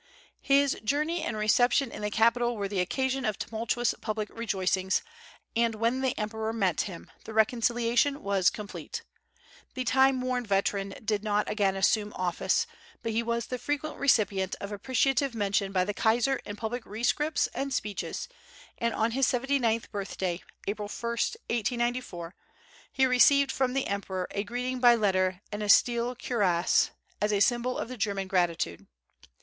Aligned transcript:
His 0.41 0.79
journey 0.83 1.21
and 1.21 1.37
reception 1.37 1.91
in 1.91 2.01
the 2.01 2.09
capital 2.09 2.57
were 2.57 2.67
the 2.67 2.79
occasion 2.79 3.23
of 3.23 3.37
tumultuous 3.37 3.93
public 4.01 4.29
rejoicings, 4.31 5.03
and 5.55 5.75
when 5.75 6.01
the 6.01 6.17
emperor 6.17 6.51
met 6.53 6.81
him, 6.89 7.11
the 7.25 7.33
reconciliation 7.35 8.23
was 8.23 8.49
complete. 8.49 9.03
The 9.75 9.83
time 9.83 10.19
worn 10.19 10.43
veteran 10.43 10.95
did 11.05 11.23
not 11.23 11.47
again 11.47 11.75
assume 11.75 12.13
office, 12.15 12.65
but 13.03 13.11
he 13.11 13.21
was 13.21 13.45
the 13.45 13.59
frequent 13.59 13.97
recipient 13.97 14.55
of 14.59 14.71
appreciative 14.71 15.35
mention 15.35 15.71
by 15.71 15.83
the 15.85 15.93
kaiser 15.93 16.37
in 16.47 16.55
public 16.55 16.83
rescripts 16.83 17.47
and 17.53 17.71
speeches, 17.71 18.27
and 18.79 18.95
on 18.95 19.11
his 19.11 19.27
seventy 19.27 19.59
ninth 19.59 19.91
birthday, 19.91 20.41
April 20.65 20.89
1,1894, 20.89 22.31
he 22.91 23.05
received 23.05 23.51
from 23.51 23.73
the 23.73 23.85
emperor 23.85 24.27
a 24.31 24.43
greeting 24.43 24.79
by 24.79 24.95
letter 24.95 25.41
and 25.51 25.61
a 25.61 25.69
steel 25.69 26.15
cuirass, 26.15 26.89
"as 27.21 27.31
a 27.31 27.39
symbol 27.39 27.77
of 27.77 27.87
the 27.87 27.97
German 27.97 28.27
gratitude." 28.27 28.87